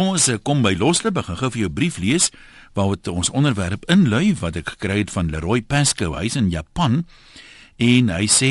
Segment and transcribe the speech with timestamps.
[0.00, 2.30] Kom ons eh, kom by Loslip, ek gaan gou vir jou brief lees
[2.72, 7.02] waaroor ons onderwerp inlui wat ek gekry het van Leroy Pascoe, hy's in Japan
[7.76, 8.48] en hy sê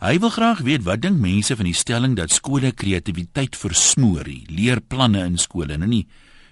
[0.00, 5.26] hy wil graag weet wat dink mense van die stelling dat skole kreatiwiteit versmoor, leerplanne
[5.28, 6.06] in skole, nou nie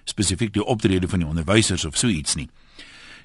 [0.05, 2.51] spesifiek die optrede van die onderwysers of so iets nie.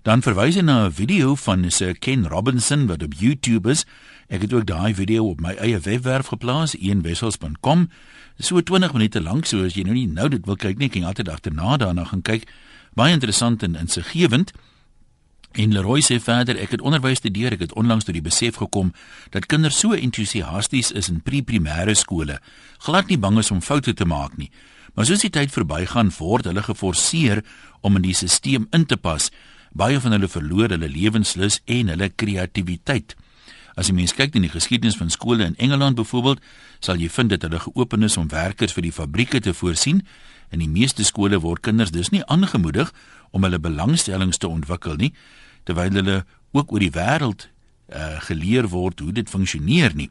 [0.00, 3.84] Dan verwys hy na 'n video van Sir Ken Robinson wat op YouTube is.
[4.26, 7.86] Ek het ook daai video op my eie webwerf geplaas, eenwessels.com
[8.38, 11.04] so 20 minute lank so as jy nou nie nou dit wil kyk nie kan
[11.04, 12.48] jy altyd agterna daarna gaan kyk.
[12.98, 14.50] Baie interessant en insiggewend.
[15.56, 18.92] En Leroy sê verder ek het onderwys deur ek het onlangs tot die besef gekom
[19.30, 22.40] dat kinders so entoesiasties is in pre-primêre skole.
[22.82, 24.50] Glad nie bang is om foute te maak nie.
[24.94, 27.44] Maar soos die tyd verbygaan word hulle geforseer
[27.80, 29.30] om in die stelsel in te pas.
[29.72, 33.14] Baie van hulle verloor hulle lewenslus en hulle kreatiwiteit
[33.76, 36.40] As jy mens kyk in die geskiedenis van skole in Engeland byvoorbeeld,
[36.80, 40.00] sal jy vind dat hulle geopen is om werkers vir die fabrieke te voorsien.
[40.48, 42.92] In die meeste skole word kinders dus nie aangemoedig
[43.36, 45.12] om hulle belangstellings te ontwikkel nie,
[45.68, 46.16] terwyl hulle
[46.56, 47.48] ook oor die wêreld
[47.92, 50.08] uh, geleer word hoe dit funksioneer nie.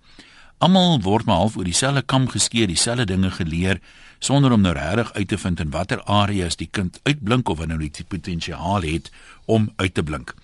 [0.61, 3.81] Almal word maar half oor dieselfde kam geskeer, dieselfde dinge geleer
[4.19, 7.81] sonder om nou regtig uit te vind in watter areas die kind uitblink of wanneer
[7.81, 9.09] hy die potensiaal het
[9.45, 10.35] om uit te blink.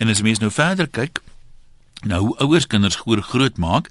[0.00, 1.20] En as mens nou verder kyk,
[2.04, 3.88] Nou ouers kinders groot maak,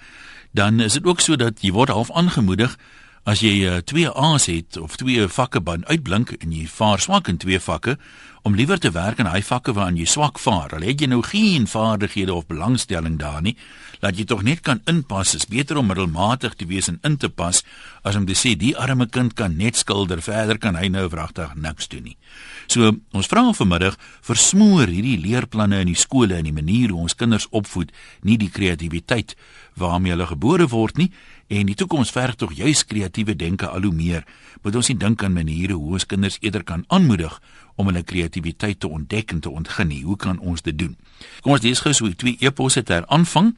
[0.51, 2.77] dan is dit ook so dat jy word half aangemoedig
[3.23, 7.29] as jy uh, twee A's het of twee vakke ban uitblink en jy vaar swak
[7.31, 7.95] in twee vakke
[8.43, 10.75] om liewer te werk in hy vakke waarin jy swak vaar.
[10.75, 13.55] Al het jy nou geen vaardighede of belangstelling daar nie,
[14.03, 15.31] laat jy tog net kan inpas.
[15.39, 17.63] Is beter om middelmatig te wees en in te pas
[18.03, 21.55] as om te sê die arme kind kan net skilder, verder kan hy nou wragtig
[21.55, 22.17] niks doen nie.
[22.67, 27.15] So, ons vra vanmiddag versmoor hierdie leerplanne in die skole en die manier hoe ons
[27.15, 27.91] kinders opvoed
[28.23, 29.35] nie die kreatiwiteit
[29.79, 31.09] waarmee hulle gebore word nie
[31.53, 34.23] en die toekoms verg tog juis kreatiewe denke al hoe meer.
[34.63, 37.35] Moet ons nie dink aan maniere hoe ons kinders eerder kan aanmoedig
[37.75, 40.03] om hulle kreatiwiteit te ontdek en te ontgin nie.
[40.03, 40.95] Hoe kan ons dit doen?
[41.41, 43.53] Kom ons lees gou so twee eposse ter aanvang.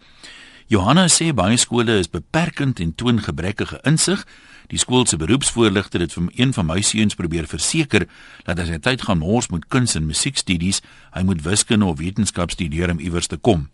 [0.68, 4.26] Johanna sê baie skole is beperkend en toon gebrekkige insig.
[4.68, 8.08] Die skool se beroepsvoorligter het vir een van my seuns probeer verseker
[8.46, 10.82] dat as hy tyd gaan mors met kuns en musiekstudies,
[11.14, 13.70] hy moet wiskunde of wetenskap studeer om iewers te kom.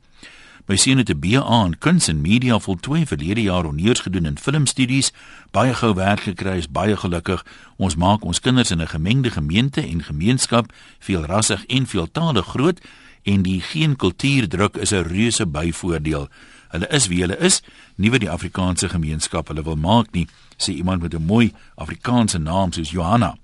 [0.68, 4.38] My seun het 'n BA in kuns en media voltooi verlede jaar honeurs gedoen in
[4.38, 5.12] filmstudies,
[5.52, 7.46] baie gou werk gekry, is baie gelukkig.
[7.78, 12.79] Ons maak ons kinders in 'n gemengde gemeente en gemeenskap veel rassig en veeltaalig groot
[13.23, 16.29] en die geen kultuurdruk is 'n reuse byvoordeel.
[16.69, 17.62] Hulle is wie hulle is,
[17.96, 20.28] nie wat die Afrikaanse gemeenskap hulle wil maak nie,
[20.61, 23.38] sê iemand met 'n mooi Afrikaanse naam soos Johanna.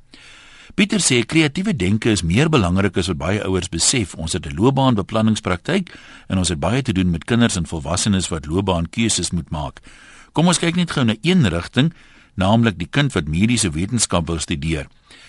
[0.78, 4.14] Pieter sê kreatiewe denke is meer belangrik as wat baie ouers besef.
[4.14, 5.90] Ons het 'n loopbaanbeplanningspraktyk
[6.28, 9.80] en ons het baie te doen met kinders en volwassenes wat loopbaankeuses moet maak.
[10.34, 11.94] Kom ons kyk net gou na een rigting,
[12.36, 14.88] naamlik die kind wat mediese wetenskap wil studeer.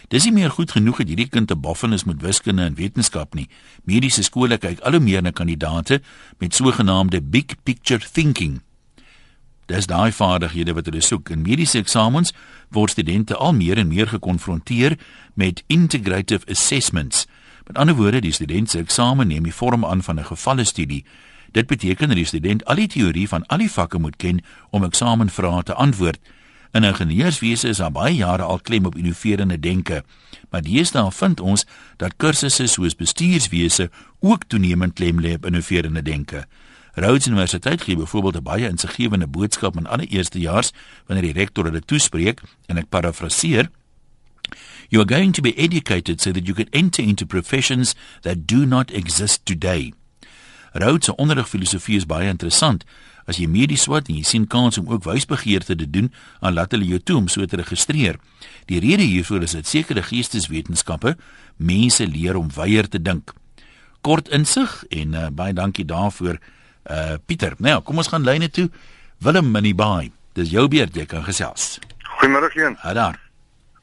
[0.08, 3.48] Dis nie meer goed genoeg dat hierdie kind 'n boffenis met wiskunde en wetenskap nie.
[3.84, 6.02] Mediese skole kyk al hoe meer na kandidaate
[6.38, 8.60] met sogenaamde big picture thinking.
[9.68, 11.28] Dis daai vaardighede wat hulle soek.
[11.28, 12.32] In mediese eksamens
[12.72, 14.96] word studente al meer en meer gekonfronteer
[15.36, 17.26] met integrative assessments.
[17.66, 21.04] Met ander woorde, die student se eksamen neem die vorm aan van 'n gevalle studie.
[21.52, 24.40] Dit beteken dat die student al die teorie van al die vakke moet ken
[24.70, 26.18] om eksamenvrae te antwoord.
[26.72, 30.04] In ingenieurswese is daar baie jare al klem op innoverende denke.
[30.50, 33.90] Maar deesdae vind ons dat kursusse soos bestuurswese
[34.20, 36.46] ook toenemend klem lê op innoverende denke.
[36.94, 40.70] Rhodes Universiteit gee byvoorbeeld 'n baie insiggewende boodskap aan alle eerstejaars
[41.06, 43.70] wanneer die rektor hulle toespreek en ek parafraseer
[44.88, 48.64] You are going to be educated so that you can enter into professions that do
[48.66, 49.92] not exist today.
[50.72, 52.84] Rhodes se onderrigfilosofie is baie interessant.
[53.28, 56.08] As jy medies swat en jy sien kans om ook wysbegeerte te doen,
[56.40, 58.16] dan laat hulle jou toe om so te registreer.
[58.72, 61.16] Die rede hiervoor is dat sekere geesteswetenskappe
[61.56, 63.34] mense leer om weier te dink.
[64.00, 66.38] Kort insig en uh, baie dankie daarvoor
[66.90, 67.54] uh Pieter.
[67.58, 68.68] Nou, kom ons gaan lyne toe.
[69.18, 70.12] Willem in die baai.
[70.38, 71.78] Dis jou beurt, jy kan gesels.
[72.18, 72.76] Goeiemôre een.
[72.82, 73.18] Ha daar.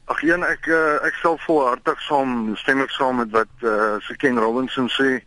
[0.06, 4.16] Ag een, ek uh, ek sal volhartig saam stem ek saam met wat uh se
[4.16, 5.18] Ken Robinson sê.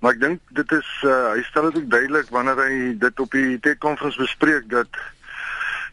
[0.00, 3.36] Maar ek dink dit is uh hy stel dit ook duidelik wanneer hy dit op
[3.36, 5.00] die TED konferens bespreek dat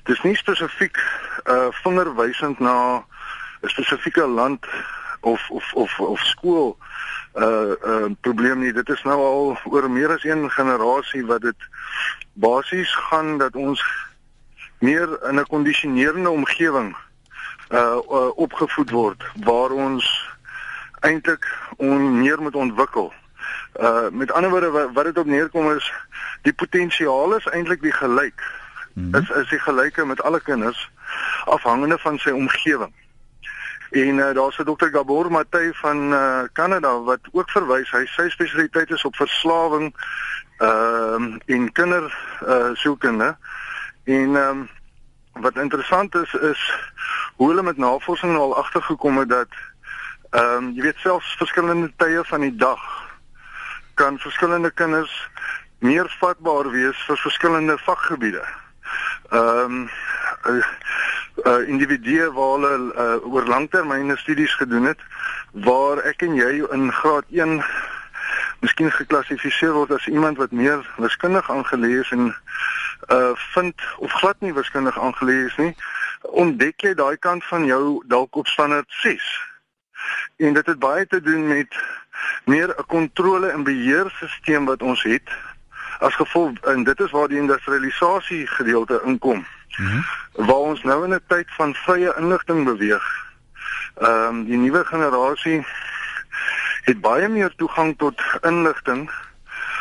[0.10, 0.98] dis nie spesifiek
[1.46, 3.04] uh vingerwysend na
[3.62, 4.66] 'n spesifieke land
[5.20, 6.78] of of of of skool
[7.36, 8.74] uh uh probleem nie.
[8.74, 11.70] Dit is nou al oor meer as een generasie wat dit
[12.34, 13.84] basies gaan dat ons
[14.80, 16.96] meer in 'n kondisionerende omgewing
[17.70, 20.36] uh, uh opgevoed word waar ons
[21.00, 21.46] eintlik
[21.78, 23.14] on meer moet ontwikkel.
[23.80, 25.94] Uh met ander woorde wat, wat dit op neerkom is
[26.42, 28.42] die potensiaal is eintlik die gelyk.
[28.94, 29.22] Mm -hmm.
[29.22, 30.90] Is is die gelyke met alle kinders
[31.46, 32.94] afhangende van sy omgewing.
[33.90, 37.92] En uh, daar's 'n dokter Gabor Matthey van uh, Kanada wat ook verwys.
[37.92, 39.96] Hy sy spesialiteit is op verslawing
[40.58, 42.18] ehm uh, en kinder
[42.48, 43.38] uh, sielkunde.
[44.04, 44.70] En ehm um,
[45.42, 46.74] wat interessant is is
[47.36, 49.50] hoe hulle met navorsing nou al agtergekom het dat
[50.30, 52.82] ehm um, jy weet selfs verskillende tye van die dag
[53.94, 55.30] kan verskillende kinders
[55.80, 58.44] meer vatbaar wees vir verskillende vakgebiede.
[59.30, 59.90] Ehm um,
[60.46, 60.66] uh,
[61.48, 65.00] uh, individue waar hulle uh, oor langtermyne studies gedoen het
[65.52, 67.62] waar ek en jy in graad 1
[68.60, 72.34] miskien geklassifiseer word as iemand wat meer wiskundig aangelees en
[73.14, 75.76] uh vind of glad nie wiskundig aangelees nie
[76.44, 79.28] ontdek jy daai kant van jou dalk op standaard 6
[80.48, 81.78] en dit het baie te doen met
[82.46, 85.30] meer 'n kontrole en beheerstelsel wat ons het
[86.00, 89.46] as gevolg en dit is waar die industrialisasie gedeelte inkom
[89.78, 90.06] mm -hmm.
[90.46, 93.06] waar ons nou in 'n tyd van vrye inligting beweeg
[93.98, 95.66] ehm um, die nuwe generasie
[96.84, 99.10] het baie meer toegang tot inligting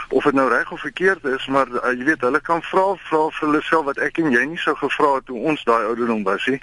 [0.09, 3.29] of dit nou reg of verkeerd is, maar uh, jy weet hulle kan vra vra
[3.29, 6.23] vir hulle self wat ek en jy nie sou gevra het toe ons daai ouderdom
[6.25, 6.61] was nie.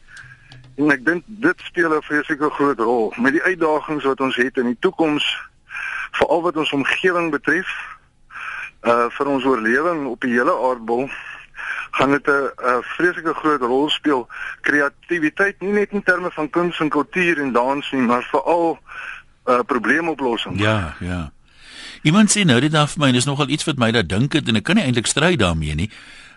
[0.81, 4.57] En ek dink dit speel 'n vreeslike groot rol met die uitdagings wat ons het
[4.57, 5.27] in die toekoms
[6.11, 7.69] veral wat ons omgewing betref.
[8.81, 11.09] Uh vir ons oorlewing op die hele aardbol
[11.93, 14.27] gaan dit 'n vreeslike groot rol speel.
[14.61, 18.79] Kreatiwiteit nie net in terme van kuns en kultuur en dans nie, maar veral
[19.45, 20.59] uh, probleemoplossing.
[20.59, 21.31] Ja, ja.
[22.01, 24.47] Iemand sê nou dit af my en dis nogal iets wat my laat dink het
[24.47, 25.89] en ek kan nie eintlik stry daarmee nie.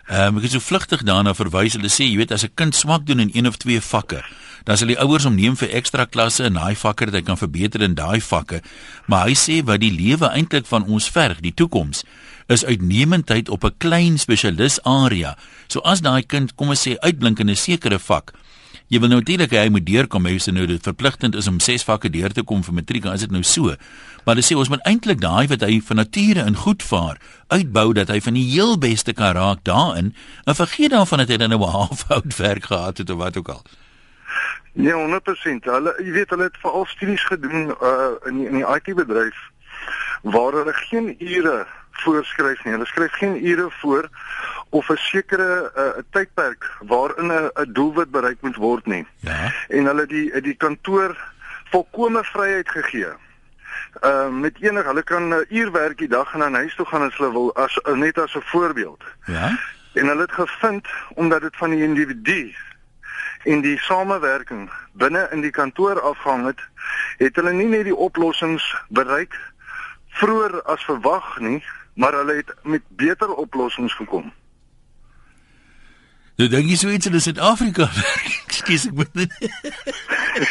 [0.07, 1.73] Ehm um, ek het so vlugtig daarna verwys.
[1.75, 4.23] Hulle sê jy weet as 'n kind swak doen in een of twee vakke,
[4.63, 7.37] dan sal die ouers hom neem vir ekstra klasse in daai vakke dat hy kan
[7.37, 8.61] verbeter in daai vakke.
[9.05, 12.03] Maar hy sê wat die lewe eintlik van ons verg, die toekoms
[12.47, 15.37] is uitnemendheid op 'n klein spesialis area.
[15.67, 18.33] So as daai kind kom ons sê uitblink in 'n sekere vak,
[18.87, 21.83] Jy wil nou natuurlik hy moet deurkom, hy sê nou dit verpligtend is om 6
[21.83, 23.73] vakke deur te kom vir matriek, as dit nou so.
[24.23, 27.19] Maar hulle sê ons moet eintlik daai wat hy van nature in goed vaar,
[27.51, 30.13] uitbou dat hy van die heel beste kan raak daarin
[30.45, 33.49] en vergeet daarvan dat hy dan nou 'n halfout werk gehad het of wat ook
[33.49, 33.63] al.
[34.73, 35.67] Nee, 100%.
[35.67, 39.35] Hulle jy weet hulle het veral studies gedoen uh in die, in die IT bedryf
[40.23, 41.67] waar hulle geen ure
[42.01, 42.73] voorskryf nie.
[42.73, 44.09] Hulle skryf geen ure voor
[44.69, 49.07] of 'n sekere uh, tydperk waarin 'n doelwit bereik moet word nie.
[49.19, 49.53] Ja.
[49.67, 51.17] En hulle die die kantoor
[51.71, 53.11] volkomme vryheid gegee.
[54.01, 56.75] Ehm uh, met enig hulle kan 'n uh, uur werk die dag en dan huis
[56.75, 59.03] toe gaan as hulle wil as uh, net as 'n voorbeeld.
[59.25, 59.57] Ja.
[59.93, 62.55] En hulle het gevind omdat dit van die individu
[63.43, 66.59] in die samewerking binne in die kantoor afhang het,
[67.17, 69.35] het hulle nie net die oplossings bereik
[70.19, 71.63] vroeër as verwag nie,
[71.97, 74.29] maar hulle het met beter oplossings gekom.
[76.37, 77.87] Nou dink jy so iets in Suid-Afrika?
[78.45, 79.31] Ekskuus, ek moet net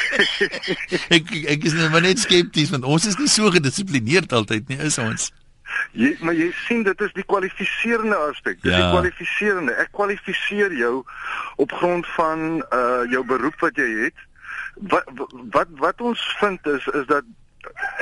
[1.17, 4.99] ek ek is nou net skepties want ons is nie so gedissiplineerd altyd nie, is
[4.99, 5.29] ons?
[5.95, 8.59] Jy maar jy sien dit is die kwalifiserende aspek.
[8.65, 8.83] Dit ja.
[8.83, 9.79] die kwalifiserende.
[9.79, 10.95] Ek kwalifiseer jou
[11.63, 14.27] op grond van uh jou beroep wat jy het.
[14.91, 15.07] Wat
[15.55, 17.27] wat wat ons vind is is dat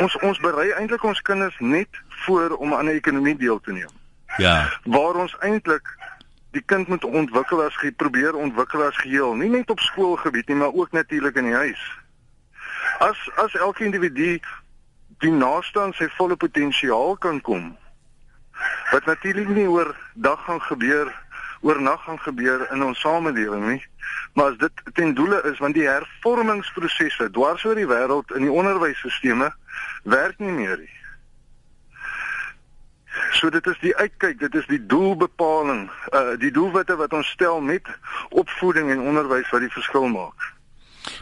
[0.03, 3.95] ons ons berei eintlik ons kinders net voor om aan 'n ekonomie deel te neem.
[4.37, 4.81] Ja.
[4.85, 5.87] Waar ons eintlik
[6.51, 10.57] die kind moet ontwikkel as jy probeer ontwikkel as geheel, nie net op skoolgebied nie,
[10.57, 11.83] maar ook natuurlik in die huis.
[12.99, 14.39] As as elke individu
[15.19, 17.77] die naaste aan sy volle potensiaal kan kom,
[18.93, 21.11] wat natuurlik nie oor dag gaan gebeur,
[21.61, 23.83] oor nag gaan gebeur in ons samelewing nie,
[24.35, 28.53] maar as dit ten doele is want die hervormingsprosesse dwars oor die wêreld in die
[28.53, 29.57] onderwysstelsels
[30.03, 30.93] werk nie meer nie.
[33.33, 37.61] So dit is die uitkyk, dit is die doelbepaling, uh die doelwitte wat ons stel
[37.61, 37.89] met
[38.31, 40.53] opvoeding en onderwys wat die verskil maak.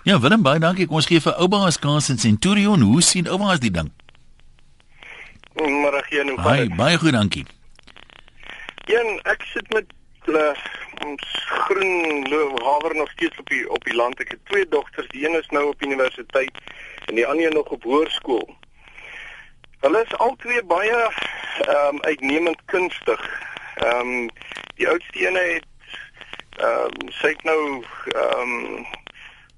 [0.03, 0.87] Ja, Willem, baie dankie.
[0.87, 2.81] Kom ons gee vir Ouba as kans in Centurion.
[2.81, 3.91] Hoe sien Ouba as die ding?
[6.03, 6.37] Ek hier nou.
[6.43, 7.45] Baie baie goed, dankie.
[8.91, 9.87] Een, ek sit met
[10.27, 10.51] uh,
[11.07, 11.29] ons
[11.67, 12.27] groen
[12.63, 14.21] haver nog steeds op die op die land.
[14.21, 15.09] Ek het twee dogters.
[15.13, 16.59] Die een is nou op universiteit
[17.07, 18.49] en die ander nog op hoërskool.
[19.83, 23.23] Hulle is albei baie ehm um, uitnemend kunstig.
[23.75, 24.29] Ehm um,
[24.79, 25.67] die oudste een het
[26.57, 28.87] ehm um, sy het nou ehm um,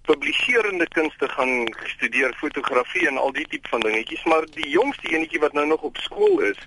[0.09, 5.41] publiserende kunste gaan studeer, fotografie en al die tipe van dingetjies, maar die jongste enetjie
[5.45, 6.67] wat nou nog op skool is,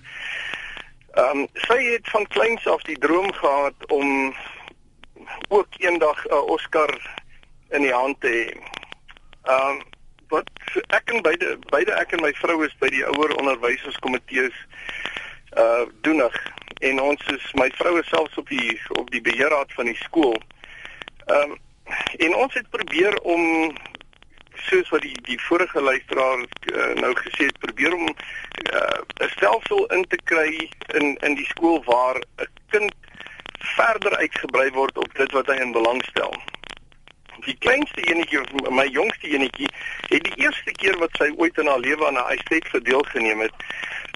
[1.17, 4.35] ehm um, sy het van kleins af die droom gehad om
[5.49, 6.93] ook eendag 'n uh, Oscar
[7.69, 8.47] in die hand te hê.
[9.49, 9.85] Ehm um,
[10.29, 10.49] wat
[10.87, 14.55] ek en beide beide ek en my vrou is by die ouer onderwyserskomitees
[15.57, 16.35] uh doenig
[16.79, 20.37] en ons is my vrou is selfs op die op die beheerraad van die skool.
[21.25, 21.57] Ehm um,
[22.19, 23.71] en ons het probeer om
[24.67, 29.85] soos wat die die vorige luisteraar uh, nou gesê het, probeer om uh, 'n stelsel
[29.85, 30.69] in te kry
[30.99, 32.93] in in die skool waar 'n kind
[33.75, 36.33] verder uitgebrei word op dit wat hy in belang stel.
[37.45, 39.69] Die kleinste enetjie, my jongste enetjie,
[40.07, 43.39] het die eerste keer wat sy ooit in haar lewe aan 'n ystyd verdeel geneem
[43.39, 43.53] het,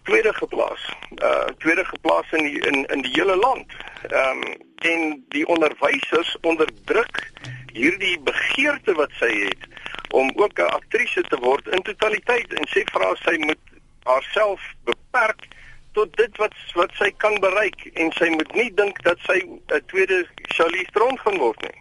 [0.03, 0.89] tweede geplaas.
[1.21, 3.65] Uh tweede geplaas in die, in in die hele land.
[4.09, 7.31] Ehm um, en die onderwysers onderdruk
[7.73, 9.67] hierdie begeerte wat sy het
[10.09, 13.63] om ook 'n aktrise te word in totaliteit en sê vir haar sy moet
[14.03, 15.47] haarself beperk
[15.93, 19.85] tot dit wat wat sy kan bereik en sy moet nie dink dat sy 'n
[19.85, 21.77] tweede Charlize Theron gaan word nie.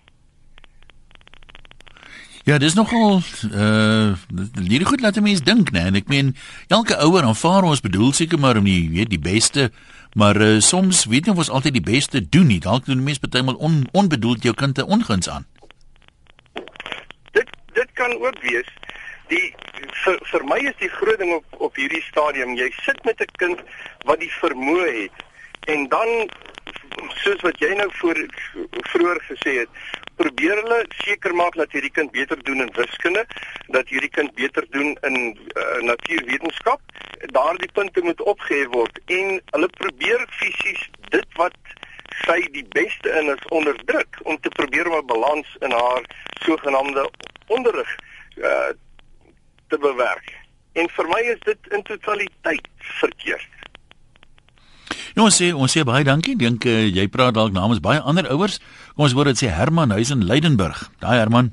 [2.45, 3.21] Ja, dis nogal
[3.53, 4.17] uh
[4.57, 5.87] hierdie goed laat 'n mens dink, né?
[5.87, 6.37] En ek meen
[6.69, 9.71] elke ouer aanvaar ons bedoel seker maar om die weet die beste,
[10.15, 12.61] maar uh, soms weet nie of ons altyd die beste doen nie.
[12.61, 15.47] Dalk doen mense partymal on, onbedoeld jou kind te onguns aan
[17.81, 18.69] dit kan ook wees
[19.29, 19.55] die
[20.05, 23.37] vir, vir my is die groot ding op op hierdie stadium jy sit met 'n
[23.43, 23.61] kind
[24.09, 25.17] wat die vermoë het
[25.75, 26.11] en dan
[27.23, 28.19] soos wat jy nou voor
[28.93, 29.71] vroeër gesê het
[30.21, 33.25] probeer hulle seker maak dat hierdie kind beter doen in wiskunde
[33.77, 36.81] dat hierdie kind beter doen in uh, natuurwetenskap
[37.37, 40.83] daardie punte moet opgehef word en hulle probeer fisies
[41.15, 41.57] dit wat
[42.27, 46.05] sy die beste in is onderdruk om te probeer om 'n balans in haar
[46.47, 47.11] sogenaamde
[47.47, 47.97] onderrig
[48.37, 48.71] uh
[49.71, 50.31] te bewerk.
[50.73, 53.60] En vir my is dit in totaliteit verkeerd.
[55.19, 56.37] Nou sê ons sê baie dankie.
[56.39, 58.61] Dink uh, jy praat dalk namens baie ander ouers.
[58.95, 60.87] Kom ons hoor dit sê Herman huis in Leidenburg.
[61.03, 61.51] Daai Herman.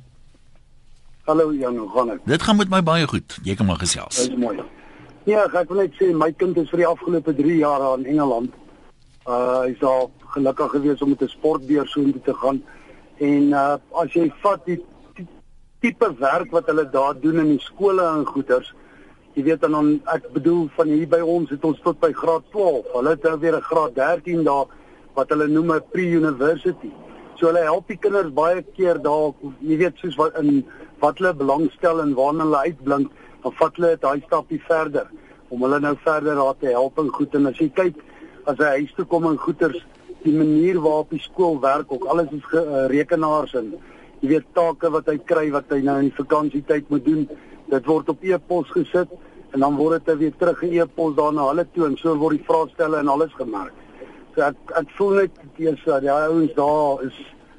[1.27, 2.21] Hallo Jan, hoe gaan dit?
[2.25, 3.39] Dit gaan met my baie goed.
[3.43, 4.21] Jy kan maar gesels.
[4.27, 4.59] Dis mooi.
[5.27, 8.53] Ja, ek wil net sê my kind is vir die afgelope 3 jaar aan Engeland.
[9.27, 12.61] Uh hy's al gelukkig gewees om met 'n sportbeurs so intoe te gaan.
[13.19, 14.79] En uh as jy vat die
[15.81, 18.73] tipe werk wat hulle daar doen in die skole en goeters.
[19.37, 22.45] Jy weet dan on, ek bedoel van hier by ons het ons tot by graad
[22.55, 22.87] 12.
[22.95, 24.65] Hulle het nou weer 'n graad 13 daar
[25.13, 26.89] wat hulle noem 'n pre-university.
[27.35, 30.65] So hulle help die kinders baie keer daar, jy weet soos wat in
[30.99, 33.11] wat hulle belangstel en waarna hulle uitblink,
[33.43, 35.07] dan vat hulle dit daai stapie verder
[35.49, 37.95] om hulle nou verder daar te help en goed en as jy kyk
[38.45, 39.85] as hy huis toe kom en goeters
[40.23, 43.75] die manier waarop die skool werk ook alles is ge, uh, rekenaars en
[44.19, 47.27] jy weet take wat hy kry wat hy nou in vakansietyd moet doen.
[47.69, 49.11] Dit word op e-pos gesit
[49.53, 52.47] en dan word dit weer terug in e-pos daarna hulle toe en so word die
[52.47, 53.73] vraestelle en alles gemerk.
[54.35, 57.17] So ek ek voel net dis dat die ouens daar is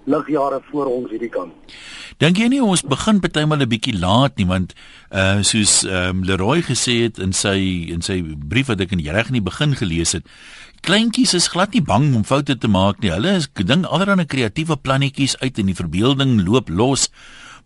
[0.08, 1.52] ligjare voor ons hierdie kant.
[2.18, 4.74] Dink jy nie ons begin partymal 'n bietjie laat nie want
[5.12, 9.04] uh soos ehm um, Leroy gesê het in sy in sy brief wat ek in
[9.04, 10.24] reg in die begin gelees het
[10.82, 13.10] kleintjies is glad nie bang om foute te maak nie.
[13.10, 17.08] Hulle is ding allerlei kreatiewe plannetjies uit in die verbeelding loop los.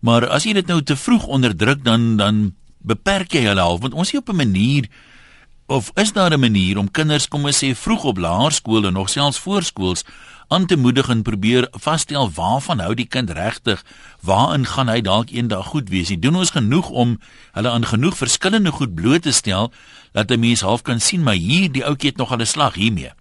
[0.01, 2.53] Maar as jy dit nou te vroeg onderdruk dan dan
[2.83, 4.89] beperk jy hulle al want ons is op 'n manier
[5.67, 9.09] of is daar 'n manier om kinders kom ons sê vroeg op laerskool en nog
[9.09, 10.03] selfs voorskools
[10.47, 13.83] aan te moedig en probeer vasstel waarvan hou die kind regtig
[14.21, 16.09] waarin gaan hy dalk eendag goed wees.
[16.09, 17.17] Jy doen ons genoeg om
[17.57, 19.71] hulle aan genoeg verskillende goed bloot te stel
[20.11, 22.73] dat 'n mens half kan sien maar hier die ouetjie het nog al 'n slag
[22.73, 23.11] hiermee.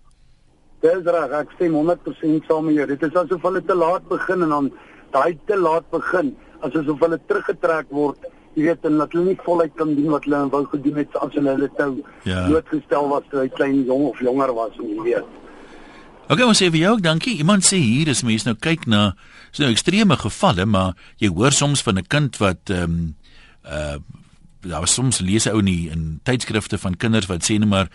[0.81, 2.87] Dis reg, ek stem 100% saam met jou.
[2.87, 4.73] Dit is asof hulle te laat begin en dan
[5.11, 8.19] daai te laat begin, asof hulle teruggetrek word.
[8.55, 11.37] Jy weet en dat hulle nie voluit kan doen wat hulle wou gedoen het as
[11.39, 11.93] hulle tou
[12.29, 12.49] ja.
[12.49, 15.39] doodgestel was toe hy klein jong of jonger was, jy weet.
[16.29, 17.35] Okay, ons sê vir jou ook dankie.
[17.43, 19.13] Iemand sê hier is mense nou kyk na
[19.51, 23.15] so nou ekstreme gevalle, maar jy hoor soms van 'n kind wat ehm um,
[23.65, 23.99] uh
[24.63, 27.89] daar was soms lees ou nie in tydskrifte van kinders wat sê net maar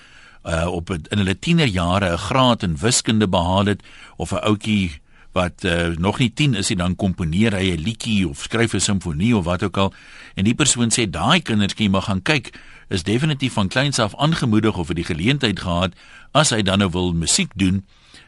[0.44, 3.82] uh op in hulle tienerjare 'n graad in wiskunde behaal het
[4.18, 8.28] of 'n ouetjie wat uh, nog nie 10 is hy dan komponeer hy 'n liedjie
[8.30, 9.94] of skryf 'n simfonie of wat ook al
[10.36, 12.54] en die persoon sê daai kindertjie mag gaan kyk
[12.90, 15.94] is definitief van kleins af aangemoedig of vir die geleentheid gehad
[16.32, 17.86] as hy dan nou wil musiek doen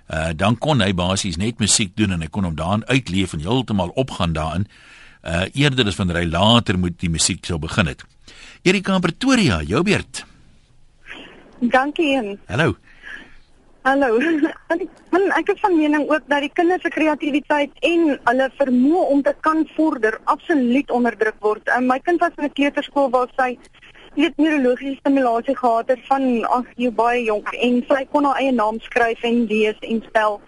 [0.10, 3.40] uh, dan kon hy basies net musiek doen en hy kon hom daarin uitleef en
[3.40, 4.68] heeltemal opgaan daarin
[5.24, 8.04] uh, eerder as wanneer hy later moet die musiek sou begin het
[8.62, 10.26] Erika Pretoria, jou beurt.
[11.60, 12.38] Dankie.
[12.48, 12.76] Hallo.
[13.82, 14.20] Hallo.
[15.12, 19.22] Want ek is van mening ook dat die kinders se kreatiwiteit en hulle vermoë om
[19.24, 21.72] te kan vorder absoluut onderdruk word.
[21.72, 23.56] En my kind was in 'n kleuterskool waar sy
[24.20, 28.52] weet neurologiese stimulasie gehad het van ag jy baie jonk en sy kon haar eie
[28.52, 30.42] naam skryf en lees en spel.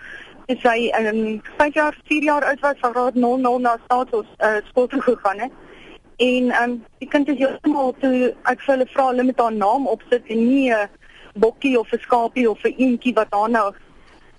[0.46, 4.60] En sy in 5 jaar, 4 jaar oud was, sy het 00 na status uh,
[4.68, 5.52] skool toe gegaan het
[6.22, 9.54] en ehm um, die kind is heeltemal toe ek vir hulle vra hulle met haar
[9.54, 10.90] naam opsit en nie 'n
[11.36, 13.74] bokkie of 'n skapie of 'n eentjie wat haar nou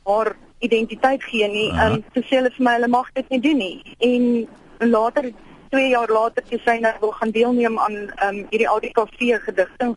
[0.05, 1.71] haar identiteit gee nie.
[1.71, 3.77] Ehm um, toe sê hulle vir my hulle mag dit nie doen nie.
[3.99, 4.49] En
[4.91, 5.33] later
[5.71, 9.19] 2 jaar later toe sy nou wil gaan deelneem aan ehm um, hierdie ADKV
[9.49, 9.97] gedigting.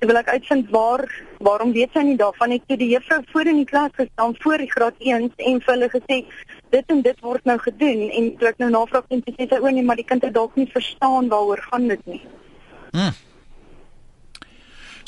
[0.00, 1.04] Ek wil ek uitvind waar
[1.44, 4.58] waarom weet sy nie daarvan het toe die juffrou voor in die klas gestaan voor
[4.58, 6.20] die graad 1 en vir hulle gesê
[6.70, 9.72] dit en dit word nou gedoen en toe ek nou navraag en sê sy o
[9.74, 12.22] nee maar die kind het dalk nie verstaan waaroor gaan dit nie.
[12.92, 13.12] Hmm.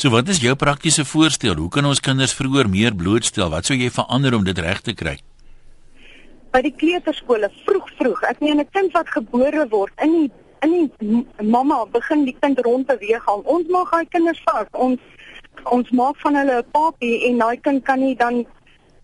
[0.03, 1.55] So wat is jou praktiese voorstel?
[1.55, 3.53] Hoe kan ons kinders vroeër meer blootstel?
[3.53, 5.13] Wat sou jy verander om dit reg te kry?
[6.51, 8.25] By die kleuterskole vroeg vroeg.
[8.27, 10.31] Ek meen 'n kind wat gebore word in die
[10.67, 13.45] in die mamma begin die kind rond beweeg al.
[13.47, 14.67] Ons maak daai kinders vas.
[14.73, 14.99] Ons
[15.71, 18.45] ons maak van hulle 'n papie en daai kind kan nie dan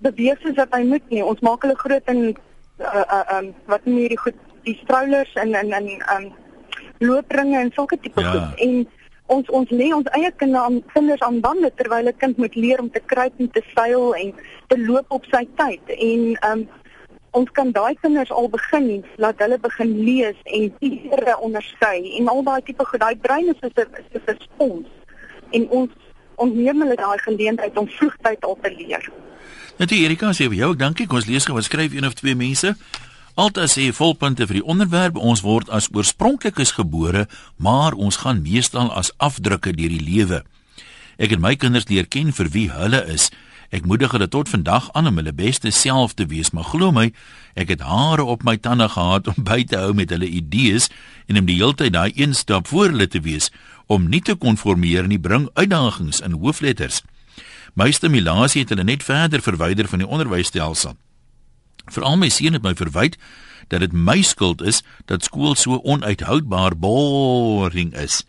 [0.02, 1.22] beweeg soos wat hy moet nie.
[1.22, 2.34] Ons maak hulle groot in
[2.80, 6.32] uh uh um wat noem hierdie goed die strollers en en en um
[6.98, 8.30] loopringe en sulke tipe ja.
[8.30, 8.88] goed en
[9.28, 12.90] ons ons lê ons eie kinders kinders aan bande terwyl 'n kind moet leer om
[12.90, 14.34] te kruip en te seil en
[14.68, 16.68] te loop op sy tyd en um
[17.38, 22.42] ons kan daai kinders al begin laat hulle begin lees en tiere onderskei en al
[22.42, 24.86] daai tipe goed daai brein is is 'n spons
[25.52, 25.90] en ons
[26.36, 29.10] ons neem hulle daai geleentheid om vroegtyd al te leer.
[29.78, 31.06] Net Erika sê vir jou, dankie.
[31.06, 32.74] Kom ons lees gou wat skryf een of twee mense.
[33.38, 38.90] Alta sê volpunte vir die onderwerp ons word as oorspronklikes gebore, maar ons gaan meestal
[38.90, 40.40] as afdrukke deur die lewe.
[41.22, 43.28] Ek het my kinders leer ken vir wie hulle is.
[43.70, 47.12] Ek moedig hulle tot vandag aan om hulle beste self te wees, maar glo my,
[47.54, 50.90] ek het hare op my tande gehad om by te hou met hulle idees
[51.30, 53.52] en om die hele tyd daai een stap voor hulle te wees
[53.86, 57.04] om nie te konformeer nie, bring uitdagings in hoofletters.
[57.78, 60.98] My stimulasie het hulle net verder verwyder van die onderwysstelsel.
[61.88, 63.16] Veral my seun het my verwyd
[63.68, 68.24] dat dit my skuld is dat skool so onuithoudbaar boring is.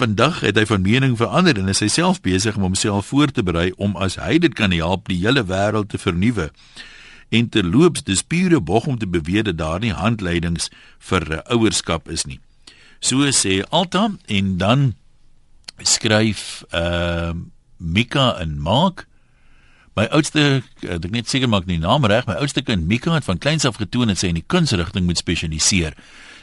[0.00, 3.42] Vandag het hy van mening verander en is hy self besig om homself voor te
[3.46, 6.50] berei om as hy dit kan help die hele wêreld te vernuwe.
[7.28, 12.24] En terloops, dis pure bog om te beweer dat daar nie handleidings vir ouerskap is
[12.26, 12.40] nie.
[13.00, 14.94] So sê Alta en dan
[15.78, 17.46] skryf ehm uh,
[17.78, 19.07] Mika en Mark
[19.98, 23.26] My oudste, ek dink net seker maak nie naam reg, my oudste kind Mika het
[23.26, 25.96] van kleins af getoon dat sy in die kunsrigting moet spesialiseer.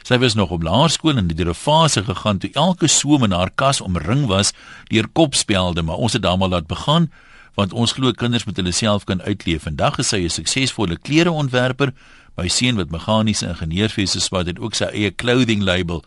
[0.04, 3.32] Sy was nog op laerskool en het deur 'n fase gegaan toe elke soom in
[3.32, 4.52] haar kas omring was
[4.92, 7.10] deur kopspelde, maar ons het daarmee laat begin
[7.54, 9.62] want ons glo kinders moet hulle self kan uitleef.
[9.62, 11.94] Vandag is sy 'n suksesvolle klereontwerper.
[12.36, 16.04] My seun wat meganiese ingenieurswese swat het ook sy eie clothing label.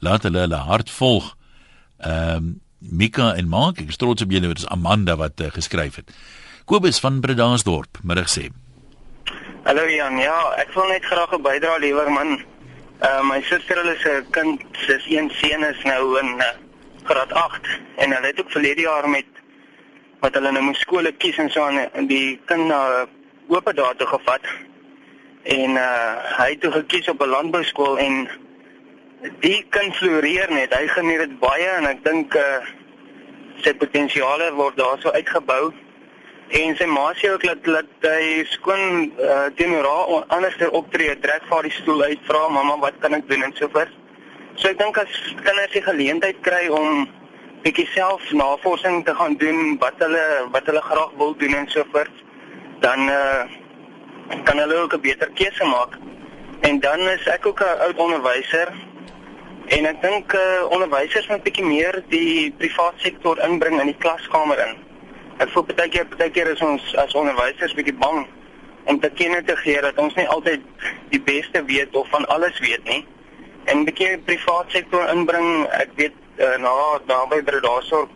[0.00, 1.36] Laat hulle hulle hart volg.
[1.98, 5.46] Ehm um, Mika en Mark, ek is trots op julle, dit is Amanda wat uh,
[5.50, 6.10] geskryf het.
[6.68, 8.42] Kobus van Bredasdorp, middag sê.
[9.64, 12.44] Hallo Jan, ja, ek wil net graag 'n bydrae lewer man.
[13.00, 16.50] Uh my suster hulle se kind, sis een seun is nou in uh,
[17.08, 19.24] graad 8 en hulle het ook verlede jaar met
[20.20, 23.08] wat hulle nou moes skole kies en so aan die kind na uh,
[23.48, 24.44] oop data gevat.
[25.42, 28.28] En uh hy het toe gekies op 'n landbouskool en
[29.40, 30.74] die kind floreer net.
[30.74, 32.60] Hy geniet dit baie en ek dink uh
[33.64, 35.72] sy potensiaal word daarso uitgebou
[36.48, 41.44] en sy ma sê ook dat dat hy skoon uh, teenoor haar anderster optree, trek
[41.50, 43.92] vir die stoel uit, vra mamma wat kan ek doen en so voort.
[44.56, 45.12] So ek dink as
[45.44, 47.04] kinders die geleentheid kry om
[47.66, 51.84] bietjie self navorsing te gaan doen wat hulle wat hulle graag wil doen en so
[51.92, 52.24] voort,
[52.80, 53.44] dan uh,
[54.48, 56.00] kan hulle ook 'n beter keuse maak.
[56.64, 58.72] En dan is ek ook 'n oud onderwyser
[59.68, 64.58] en ek dink uh, onderwysers moet bietjie meer die private sektor inbring in die klaskamer
[64.64, 64.87] in
[65.38, 68.24] Ek voel baie keer baie keer is ons as onderwysers bietjie bang
[68.90, 70.64] om te ken te gee dat ons nie altyd
[71.12, 73.04] die beste weet of van alles weet nie.
[73.70, 75.66] En 'n bietjie privaat sektor inbring.
[75.70, 76.74] Ek weet uh, na
[77.06, 78.08] naby by daarsoor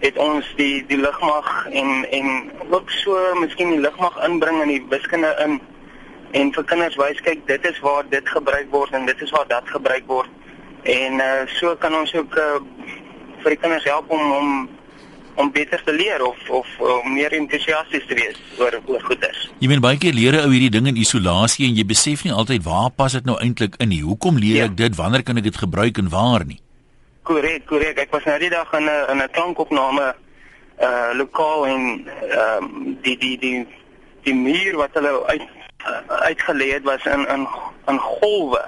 [0.00, 4.84] het ons die die lugmag en en ook so miskien die lugmag inbring in die
[4.88, 5.60] wiskunde in
[6.32, 9.48] en vir kinders wys kyk dit is waar dit gebruik word en dit is waar
[9.48, 10.30] dat gebruik word.
[10.82, 12.56] En uh, so kan ons ook uh,
[13.42, 14.48] vir die kinders help om om
[15.34, 19.48] om beter te leer of of om meer entoesiasties te wees oor oor goeders.
[19.58, 22.62] Jy meen baie keer leer ou hierdie ding in isolasie en jy besef nie altyd
[22.66, 24.02] waar pas dit nou eintlik in nie.
[24.06, 24.68] Hoekom leer ja.
[24.70, 24.98] ek dit?
[24.98, 26.60] Wanneer kan ek dit gebruik en waar nie?
[27.24, 27.98] Korrek, korrek.
[27.98, 30.14] Ek was nou die dag in 'n in 'n klankopname
[30.82, 33.66] uh lokaal en ehm um, die die die
[34.22, 35.42] die muur wat hulle uit
[36.08, 37.48] uitgelê het was in in
[37.86, 38.64] in golwe.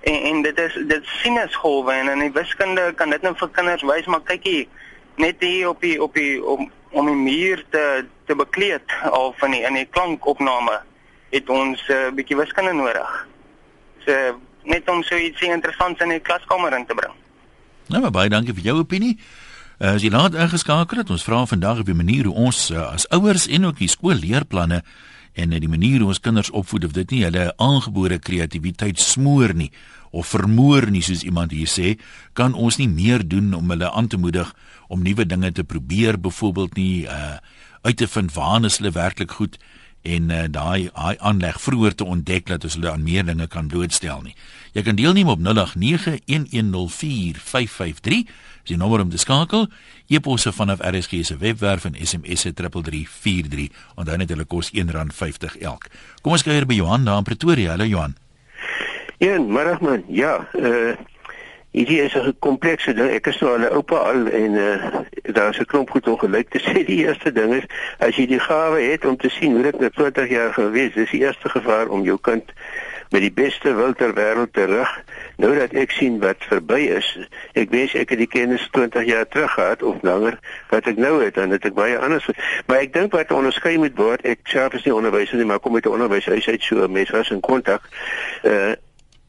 [0.00, 3.82] En en dit is dit sinusgolwe en in die wiskunde kan dit nou vir kinders
[3.82, 4.68] wys maar kykie
[5.16, 9.50] net hier op die op die om om die muur te te bekleed al van
[9.50, 10.80] die in die klankopname
[11.30, 13.26] het ons 'n uh, bietjie wiskunde nodig.
[14.04, 14.12] So
[14.62, 17.12] net om so ietsie interessants in die klaskamer in te bring.
[17.86, 19.18] Nou maar baie dankie vir jou opinie.
[19.78, 22.92] Uh, as jy laat ingeskakel het, ons vra vandag op 'n manier hoe ons uh,
[22.92, 24.82] as ouers en ook die skoolleerplanne
[25.32, 29.72] en die manier hoe ons kinders opvoed of dit nie hulle aangebore kreatiwiteit smoor nie
[30.10, 31.96] of vermoor nie soos iemand hier sê,
[32.36, 34.54] kan ons nie meer doen om hulle aan te moedig
[34.92, 37.40] om nuwe dinge te probeer, byvoorbeeld nie uh
[37.82, 39.58] uit te vind waar is hulle werklik goed
[40.02, 43.66] en uh, daai daai aanleg vroeër te ontdek dat ons hulle aan meer dinge kan
[43.70, 44.36] blootstel nie.
[44.74, 45.46] Jy kan deelneem op 0891104553.
[48.62, 49.66] Dis die nommer om te skakel.
[50.06, 53.68] E-posse vanaf RSG se webwerf en SMS se 3343.
[53.94, 55.86] Onthou net hulle kos R1.50 elk.
[56.22, 57.70] Kom ons kuier by Johan daar in Pretoria.
[57.74, 58.14] Hallo Johan.
[59.18, 60.04] Een, middag man.
[60.10, 60.94] Ja, uh
[61.72, 63.10] Hierdie is 'n komplekse ding.
[63.10, 65.00] Ek is nou al 'n oupa al en uh,
[65.32, 66.84] daar is 'n klomp goed ongelyk te sê.
[66.84, 67.64] Die eerste ding is
[67.98, 71.10] as jy die gawe het om te sien hoe dit met 20 jaar gewees, dis
[71.10, 72.52] die eerste gevaar om jou kind
[73.12, 74.92] met die beste wil ter wêreld terug.
[75.36, 77.08] Nou dat ek sien wat verby is,
[77.52, 81.18] ek wens ek het die kennis 20 jaar terug gehad of langer wat ek nou
[81.24, 82.28] het en dit ek baie anders.
[82.66, 85.72] Maar ek dink wat onderskei moet word, ek self is nie onderwyser nie, maar kom
[85.72, 87.88] met 'n onderwyshuis uit so 'n mens was in kontak.
[88.44, 88.72] Uh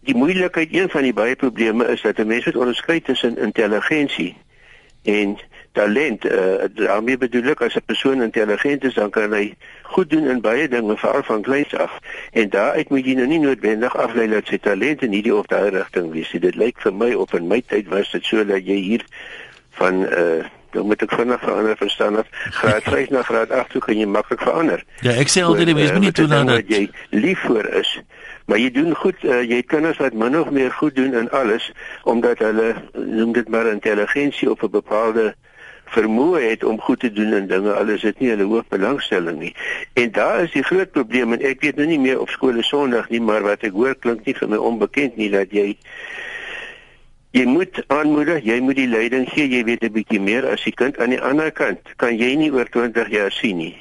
[0.04, 4.38] die moeilikheid een van die baie probleme is dat 'n mens moet onderskei tussen intelligensie
[5.04, 5.38] en
[5.72, 6.26] talent.
[6.26, 10.42] Uh, daarmee bedoel ek as 'n persoon intelligent is, dan kan hy goed doen in
[10.42, 12.00] baie dinge veral van kleins af.
[12.32, 15.70] En daaruit moet jy nou nie noodwendig aflei dat sy talente nie die of daai
[15.70, 16.42] rigting wees nie.
[16.42, 19.06] Dit lyk vir my op in my tyd was dit so dat jy hier
[19.72, 23.82] van uh dan moet ek vinnig verander verstaan dat graad 5 na graad 8 toe
[23.82, 24.84] kan jy maklik verander.
[25.06, 28.02] Ja, ek sê altyd die mense moet nie toelaat dat jy lief voor is.
[28.46, 31.30] Maar jy doen goed, uh, jy het kinders wat min of meer goed doen in
[31.32, 31.72] alles
[32.04, 35.36] omdat hulle noem dit maar intelligensie op 'n bepaalde
[35.96, 39.56] vermoë het om goed te doen in dinge alles dit nie hulle hoofbelangstelling nie.
[39.94, 43.10] En daar is die groot probleem en ek weet nou nie meer of skole Sondag
[43.10, 45.78] nie, maar wat ek hoor klink nie vir my onbekend nie dat jy
[47.34, 50.74] jy moet aanmoedig, jy moet die leiding gee, jy weet 'n bietjie meer as die
[50.74, 53.76] kind aan die ander kant kan jy nie oor 20 jaar sien nie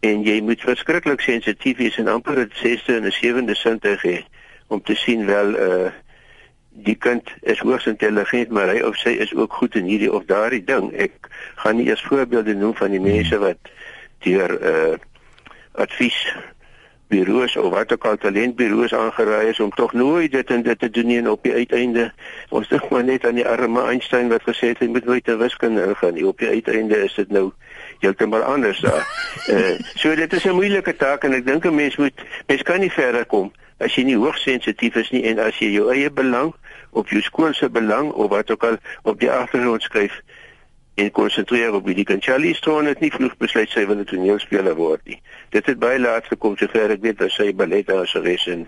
[0.00, 4.18] en jy moet verskriklik sensitief wees en amper 'n sesde en 'n sewende sintuig hê
[4.68, 5.90] om te sien wel uh
[6.70, 10.24] die kind is hoogs intelligent maar hy of sy is ook goed in hierdie of
[10.24, 10.92] daardie ding.
[10.94, 11.12] Ek
[11.54, 13.58] gaan nie eers voorbeelde noem van die mense wat
[14.22, 14.96] deur uh
[15.72, 16.34] advies
[17.08, 20.90] bureaus of wat ook al talentbureaus aangeraai is om tog nooit dit en dit te
[20.90, 22.12] doen nie en op die uiteinde
[22.48, 25.38] ons dink maar net aan die arme Einstein wat gesê het hy moet nooit 'n
[25.38, 27.52] wiskunde gaan nie op die uiteinde is dit nou
[27.98, 29.06] heeltemal anders daar.
[29.48, 32.14] uh, so dit is 'n moeilike taak en ek dink 'n mens moet
[32.46, 35.90] mens kan nie verder kom as jy nie hoogsensitief is nie en as jy jou
[35.92, 36.54] eie belang
[36.90, 40.20] of jou skool se belang of wat ook al op die agtergrond skryf
[40.98, 44.74] en konsentreer op die kan Charlie Stone het nie vroeg besluit sy wil 'n toneelspeler
[44.74, 45.20] word nie.
[45.54, 48.66] Dit het baie laat gekom sover ek weet as sy balletdanseres en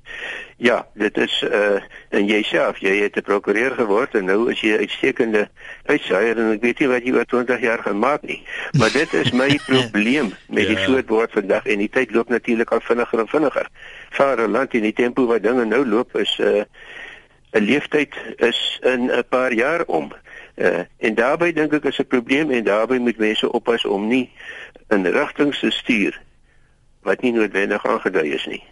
[0.56, 4.76] ja, dit is uh en jouself, jy het 'n prokureur geword en nou is jy
[4.78, 5.48] uitstekende
[5.86, 8.42] uitsaier en ek weet nie wat jy oor 20 jaar gaan maak nie.
[8.78, 10.84] Maar dit is my probleem met die ja.
[10.84, 13.66] soort woord vandag en die tyd loop natuurlik al vinniger en vinniger.
[14.10, 16.62] Vaderland in die tempo wat dinge nou loop is uh
[17.52, 20.12] 'n leeftyd is in 'n paar jaar om.
[20.60, 24.28] Uh, en daarbey dink ek is 'n probleem en daarbey moet mense oppas om nie
[24.92, 26.20] in rigtings te stuur
[27.02, 28.62] wat nie noodwendig aangedui is nie.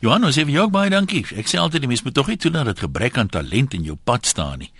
[0.00, 1.22] Johan, ons vir jou baie dankie.
[1.36, 3.96] Ek sê altyd die mense moet tog nie toelaat dat gebrek aan talent in jou
[4.04, 4.72] pad staan nie.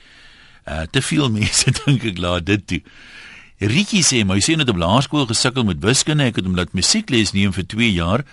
[0.66, 2.81] Uh te veel mense dink ek laat dit toe.
[3.61, 6.25] Rietjie sê my seun het op laerskool gesukkel met wiskunde.
[6.25, 8.25] Ek het hom laat musiekles neem vir 2 jaar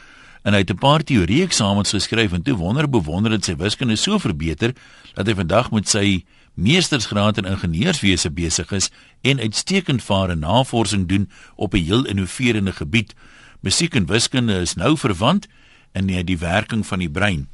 [0.48, 3.98] en hy het 'n paar teorie eksamens geskryf en toe wonder bewonder het sy wiskunde
[3.98, 4.74] so verbeter
[5.14, 6.24] dat hy vandag met sy
[6.58, 8.90] meestersgraad in ingenieurswese besig is
[9.22, 13.14] en uitstekend vare navorsing doen op 'n heel innoverende gebied.
[13.62, 15.48] Musiek en wiskunde is nou verwant
[15.94, 17.48] in die, die werking van die brein.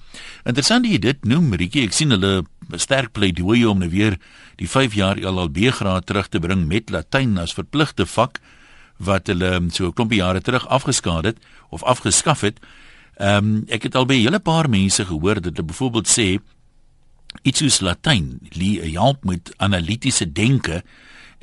[0.44, 1.86] Interessant jy dit noem, Rietjie.
[1.88, 2.44] Ek sien hulle
[2.80, 4.18] sterk pleidooi om nou weer
[4.56, 8.40] die 5 jaar LLB graad terug te bring met Latyn as verpligte vak
[9.04, 11.38] wat hulle so 'n klompie jare terug afgeskaad het
[11.70, 12.60] of afgeskaf het.
[13.18, 16.40] Ehm um, ek het al by 'n hele paar mense gehoor dat hulle byvoorbeeld sê
[17.42, 18.40] iets soos Latyn
[18.94, 20.84] help met analitiese denke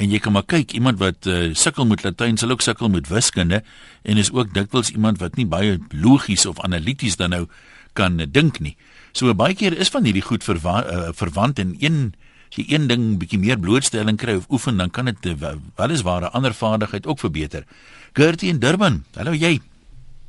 [0.01, 3.09] en jy kan maar kyk iemand wat uh, sukkel met Latyn sal ook sukkel met
[3.09, 3.63] wiskunde
[4.03, 7.47] en is ook dikwels iemand wat nie baie logies of analities dan nou
[7.93, 8.77] kan uh, dink nie.
[9.13, 12.15] So baie keer is van hierdie goed verwa uh, verwant en een
[12.51, 16.03] as jy een ding bietjie meer blootstelling kry of oefen dan kan dit wel is
[16.03, 17.65] ware ander vaardigheid ook verbeter.
[18.13, 19.05] Gertie in Durban.
[19.15, 19.61] Hallo jy.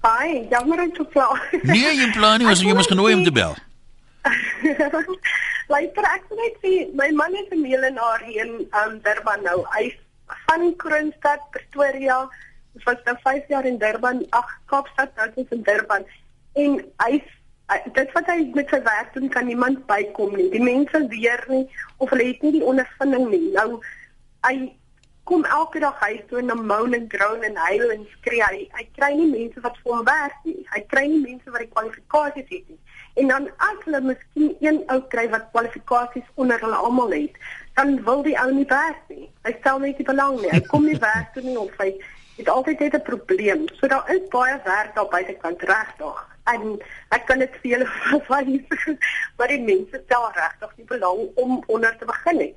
[0.02, 1.30] Hi, jammer om te pla.
[1.63, 3.56] nee, jy plan nie, ons jy mos genooi om te bel.
[5.72, 9.60] Luister, ek wil net sê my man is 'n milenaar hier in um, Durban nou.
[9.76, 9.84] Hy
[10.48, 12.18] van Kroonstad, Pretoria,
[12.88, 16.04] was dan 5 jaar in Durban, ag Kaapstad, nou is in Durban.
[16.64, 17.22] En hy
[17.96, 20.50] dit wat hy met sy werk doen kan niemand bykom nie.
[20.52, 21.64] Die mense weer nie
[21.98, 23.48] of hulle het nie die ondervinding nie.
[23.56, 23.80] Nou
[24.48, 24.56] hy
[25.30, 28.44] kom elke dag huis toe en dan moan en groan en huil en skree.
[28.44, 30.60] Hy, hy kry nie mense wat vir hom werk nie.
[30.74, 32.80] Hy kry nie mense wat die kwalifikasies het nie.
[33.19, 37.36] En dan as hulle miskien een ou kry wat kwalifikasies onder hulle almal het,
[37.76, 39.28] dan wil die ou nie werk nie.
[39.43, 40.52] Hy stel net nie belang nie.
[40.52, 41.91] Hy kom nie werk toe nie of hy
[42.38, 43.67] het altyd net 'n probleem.
[43.80, 46.17] So daar is baie werk daar buitekant regtig.
[46.43, 47.89] En ek kan dit vir julle
[48.30, 48.97] wys,
[49.38, 52.56] maar die mense stel regtig nie belang om onder te begin nie.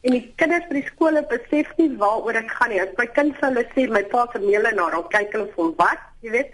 [0.00, 2.80] En die kinders by die skole besef nie waaroor dit gaan nie.
[2.82, 5.72] As my kind vir hulle sê my pa se meele na, dan kyk hulle vir
[5.80, 6.52] wat, jy weet.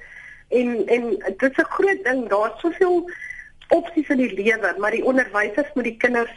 [0.60, 1.04] En en
[1.36, 2.28] dit is 'n groot ding.
[2.28, 3.10] Daar's soveel
[3.68, 6.34] opsies in die lewe, maar die onderwysers moet die kinders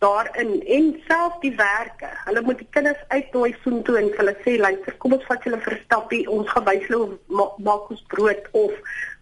[0.00, 2.08] daarin en self die werke.
[2.24, 5.74] Hulle moet die kinders uitnooi soontoe en hulle sê, "Luister, kom ons vat julle vir
[5.74, 6.30] 'n stappie.
[6.30, 8.72] Ons gaan wys hulle maak ma ons brood of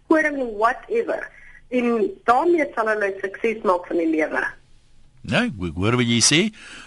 [0.07, 1.27] koring whatever."
[1.69, 4.47] En daarmee sal hulle sukses maak van die lewe.
[5.21, 6.41] Nee, ek hoor wat jy sê.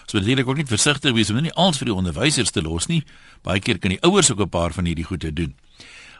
[0.06, 3.04] So jy ook net versigtig wees om nie alles vir die onderwysers te los nie.
[3.42, 5.54] Baie keer kan die ouers ook 'n paar van hierdie goede doen.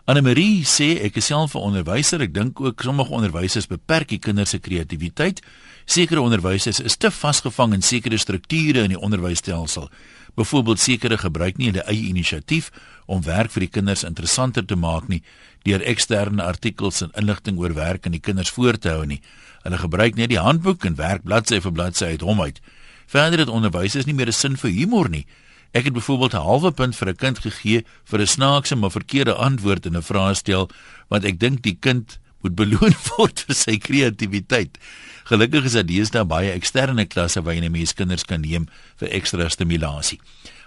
[0.04, 2.20] Anne-Marie sê ek is self 'n onderwyser.
[2.20, 5.40] Ek dink ook sommige onderwysers beperk die kinders se kreatiwiteit.
[5.86, 9.88] Sekere onderwysers is te vasgevang in sekere strukture in die onderwysstelsel.
[10.34, 12.70] Byvoorbeeld sekere gebruik nie hulle eie inisiatief
[13.06, 15.22] om werk vir die kinders interessanter te maak nie
[15.62, 19.20] deur eksterne artikels en inligting oor werk aan die kinders voor te hou nie.
[19.62, 22.60] Hulle gebruik net die handboek en werk bladsy vir bladsy uit hom uit.
[23.06, 25.26] Verder het onderwysers nie meer 'n sin vir humor nie.
[25.72, 29.34] Ek het byvoorbeeld 'n halwe punt vir 'n kind gegee vir 'n snaakse maar verkeerde
[29.34, 30.68] antwoord in 'n vraestel
[31.08, 34.78] want ek dink die kind moet beloon word vir sy kreatiwiteit.
[35.24, 39.48] Gelukkig is daar deesdae baie eksterne klasse waar jy mense kinders kan neem vir ekstra
[39.48, 40.20] stimulasie.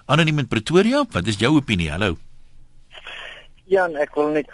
[0.05, 1.91] Anoniem in Pretoria, wat is jou opinie?
[1.91, 2.17] Hallo.
[3.65, 4.49] Ja, ek wil net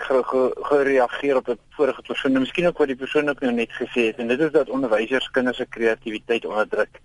[0.68, 4.20] gereageer op 'n vorige persoon, miskien ook wat die persoon ook nou net gesê het
[4.20, 7.00] en dit is dat onderwysers kinders se kreatiwiteit onderdruk.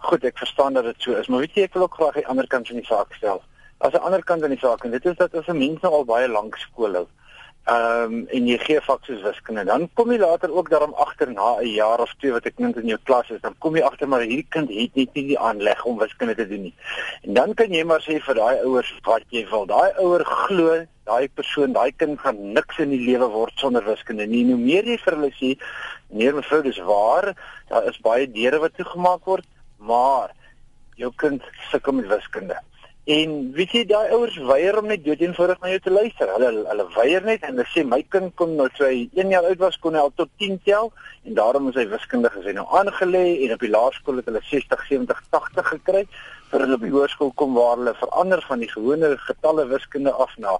[0.00, 2.28] Goed, ek verstaan dat dit so is, maar weet jy ek wil ook graag die
[2.32, 3.42] ander kant van die saak stel.
[3.84, 5.92] As 'n ander kant van die saak en dit is dat as 'n mens nou
[5.92, 7.06] al baie lank skool hou,
[7.68, 11.32] ehm um, en jy gee vak soos wiskunde, dan kom jy later ook daarom agter
[11.32, 13.82] na 'n jaar of twee wat ek net in jou klas is, dan kom jy
[13.82, 16.74] agter maar hierdie kind het net nie die aanleg om wiskunde te doen nie.
[17.22, 19.66] En dan kan jy maar sê vir daai ouers wat jy wil.
[19.66, 24.26] Daai ouer glo daai persoon, daai kind gaan niks in die lewe word sonder wiskunde
[24.30, 24.44] nie.
[24.48, 25.54] Nou meer jy vir hulle sê,
[26.10, 27.32] meneer mevrou, dis waar,
[27.70, 29.48] daar is baie deure wat toegemaak word,
[29.80, 30.34] maar
[31.00, 32.58] jou kind sukkel met wiskunde.
[33.10, 36.28] En weet jy daai ouers weier om net dood eenvoudig na jou te luister.
[36.34, 39.62] Hulle hulle weier net en hulle sê my kind kon nou hy 1 jaar oud
[39.64, 40.92] was kon hy al tot 10 tel
[41.24, 44.84] en daarom is hy wiskundig gesê nou aangelê en op die laerskool het hulle 60,
[44.92, 46.04] 70, 80 gekry
[46.50, 50.36] vir hulle op die hoërskool kom waar hulle verander van die gewone getalle wiskunde af
[50.38, 50.58] na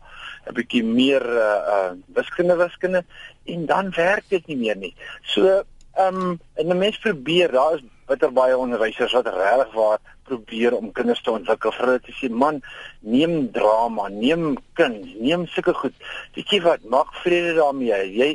[0.49, 3.05] 'n bietjie meer uh uh wiskunde wiskunde
[3.45, 4.95] en dan werk dit nie meer nie.
[5.23, 5.63] So
[5.95, 10.77] ehm um, en 'n mens probeer daar is bitter baie onderwysers wat regtig waar probeer
[10.77, 11.73] om kinders te ontwikkel.
[11.75, 12.61] Vir hulle sê man
[13.01, 15.97] neem drama neem kind neem sulke goed.
[16.37, 16.87] Weet jy wat?
[16.95, 17.99] Maak vrede daarmee.
[18.15, 18.31] Jy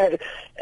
[0.00, 0.18] ek,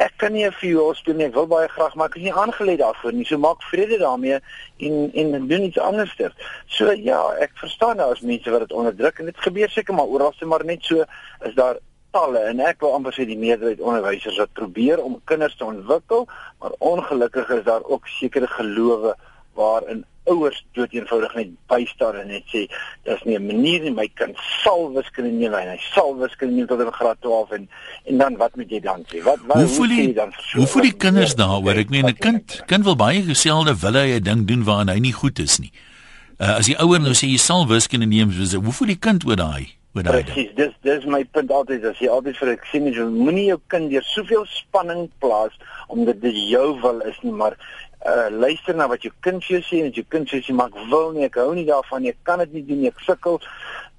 [0.07, 1.29] ek kan nie vir jou speel nie.
[1.31, 3.27] Ek wil baie graag maar ek is nie aangelê daarvoor nie.
[3.29, 4.41] So maak vrede daarmee
[4.89, 6.35] en en doen iets anderster.
[6.79, 10.11] So ja ek verstaan nou as mense wat dit onderdruk en dit gebeur seker maar
[10.11, 11.07] oral se maar net so
[11.47, 11.83] is daar
[12.15, 16.27] talle en ek wil amper sê die meerderheid onderwysers wat probeer om kinders te ontwikkel
[16.63, 19.15] maar ongelukkig is daar ook sekere gelowe
[19.59, 22.65] waarin ouers dood eenvoudig net bystaan en net sê
[23.05, 26.67] dis nie 'n manier nie my kind sal wiskunde neem en hy sal wiskunde neem
[26.67, 27.69] tot in graad 12 en
[28.05, 29.23] en dan wat moet jy dan sê?
[29.23, 31.77] Wat wat hoe voel jy dan so, hoe voel die kinders daaroor?
[31.77, 34.99] Ek meen 'n kind kind wil baie geselde wil hy 'n ding doen waaraan hy
[34.99, 35.73] nie goed is nie.
[36.41, 39.37] Uh, as die ouer nou sê jy sal wiskunde neem hoe voel die kind oor
[39.37, 43.45] daai Presies, dis dis my punt altyd as jy altyd vir ek sien jy moenie
[43.53, 45.55] jou kind deur soveel spanning plaas
[45.87, 47.55] omdat dit jou wil is nie, maar
[48.03, 50.75] uh luister na wat jou kind vir jou sê en jou kind sê jy maak
[50.91, 53.39] wil nie ek hou nie daarvan nie ek kan dit nie doen nie ek sukkel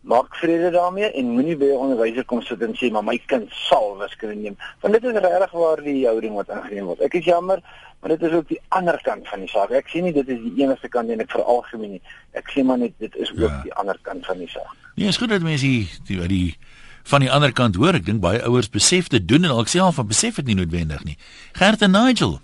[0.06, 3.50] maak vrede daarmee en moenie by 'n onderwyser kom sit en sê maar my kind
[3.52, 7.26] sal wiskunde neem want dit is regtig waar die houding wat ingeneem word ek is
[7.26, 7.60] jammer
[8.00, 10.40] maar dit is ook die ander kant van die saak ek sê nie dit is
[10.40, 13.62] die enigste kant en ek veralgemeen nie ek sê maar net dit is ook ja.
[13.64, 16.58] die ander kant van die saak nee is goed dat mense die die, die
[17.04, 20.08] van die ander kant hoor ek dink baie ouers besef dit doen en alself van
[20.08, 21.18] besef dit nie noodwendig nie
[21.54, 22.40] Gert en Nigel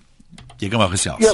[0.62, 1.24] Jy kan maar gesels.
[1.26, 1.34] Ja.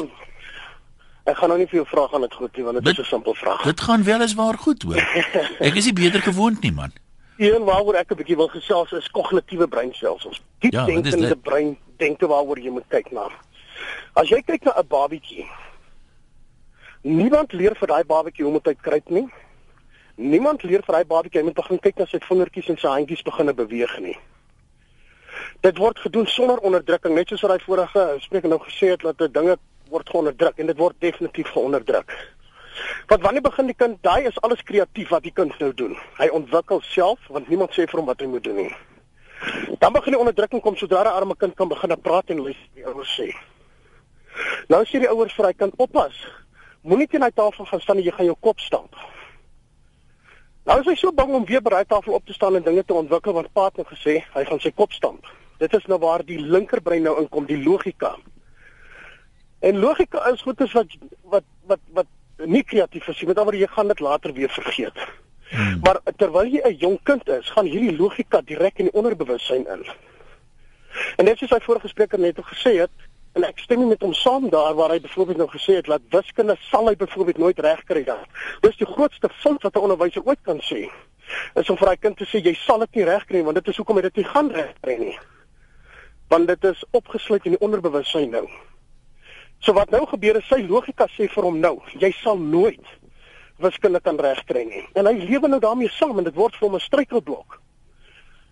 [1.28, 3.10] Ek gaan nou nie vir jou vra gaan dit goed nie want dit is 'n
[3.10, 3.64] simpel vraag.
[3.64, 5.02] Dit gaan wel eens waar goed hoor.
[5.68, 6.92] ek is nie beter gewoond nie man.
[7.38, 10.42] Een waaroor ek 'n bietjie wil gesels is kognitiewe breinstelsels.
[10.60, 13.28] Diep ja, denkende brein denke waaroor jy moet kyk na.
[14.14, 15.46] As jy kyk na 'n babatjie.
[17.02, 19.28] Niemand leer vir daai babatjie hoe om te kruip nie.
[20.16, 23.22] Niemand leer vir daai babatjie om te begin kyk na sy vingertjies en sy handjies
[23.22, 24.18] begine beweeg nie
[25.62, 29.18] dit word gedoen sonder onderdrukking net soos wat hy vorige spreker nou gesê het dat
[29.18, 29.58] dit dinge
[29.90, 32.14] word geonderdruk en dit word definitief geonderdruk.
[33.08, 33.98] Want wanneer begin die kind?
[34.02, 35.98] Daai is alles kreatief wat die kind nou doen.
[36.20, 38.74] Hy ontwikkel self want niemand sê vir hom wat hy moet doen nie.
[39.80, 42.86] Dan begin die onderdrukking kom sodra 'n arme kind kan begin praat en luister die
[42.86, 43.30] ouers sê.
[44.70, 46.14] Nou sê die ouers vir hy kind oppas.
[46.82, 48.96] Moenie teen hy tafel gaan staan en jy gaan jou kop stamp.
[50.66, 52.84] Nou is hy so bang om weer by die tafel op te staan en dinge
[52.84, 55.26] te ontwikkel want pa het nou gesê hy gaan sy kop stamp.
[55.60, 58.18] Dit is nou waar die linkerbrein nou inkom, die logika.
[59.60, 62.06] En logika is goed is wat wat wat wat
[62.46, 65.00] nie kreatief is nie, met ander jy gaan dit later weer vergeet.
[65.50, 65.80] Hmm.
[65.82, 69.86] Maar terwyl jy 'n jong kind is, gaan hierdie logika direk in die onderbewussyn in.
[71.18, 72.92] En net soos hy vorige spreker net gesê het,
[73.38, 76.02] en ek stem nie met hom saam daar waar hy byvoorbeeld nou gesê het dat
[76.10, 78.24] wiskunde sal hy byvoorbeeld nooit regkry dan.
[78.66, 80.90] Dis die grootste fout wat 'n onderwyser ooit kan sê.
[81.56, 83.78] Is om vir hy kind te sê jy sal dit nie regkry want dit is
[83.78, 85.20] hoekom hy dit nie gaan regkry nie.
[86.28, 88.48] Want dit is opgesluit in die onderbewussyn nou.
[89.60, 92.94] So wat nou gebeur is sy logika sê vir hom nou, jy sal nooit
[93.58, 94.84] wiskunde kan regkry nie.
[94.94, 97.62] En hy lewe nou daarmee saam en dit word vir hom 'n struikelblok.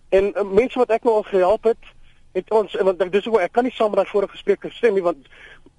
[0.09, 1.93] En uh, mense wat ek nou al gehelp het,
[2.35, 4.97] het ons want ek dis ook ek kan nie saam met daai vorige spreker stem
[4.97, 5.29] nie want